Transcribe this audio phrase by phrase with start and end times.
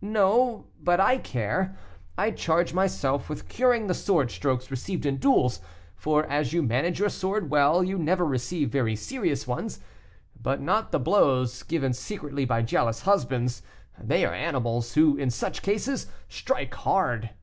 [0.00, 1.76] "No; but I care.
[2.16, 5.60] I charge myself with curing the sword strokes received in duels,
[5.96, 9.80] for, as you manage your sword well, you never receive very serious ones;
[10.40, 13.60] but not the blows given secretly by jealous husbands;
[14.02, 17.34] they are animals, who, in such cases, strike hard."